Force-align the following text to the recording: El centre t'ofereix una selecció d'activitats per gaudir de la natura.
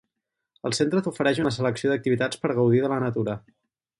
El 0.69 0.73
centre 0.77 1.01
t'ofereix 1.07 1.41
una 1.43 1.51
selecció 1.59 1.93
d'activitats 1.93 2.43
per 2.45 2.53
gaudir 2.61 2.83
de 2.87 2.93
la 2.95 3.01
natura. 3.07 3.39